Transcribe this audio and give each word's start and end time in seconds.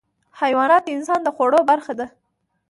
حیوانات 0.39 0.83
د 0.85 0.89
انسان 0.97 1.19
د 1.23 1.27
خوړو 1.35 1.59
برخه 1.71 1.93
دي. 1.99 2.07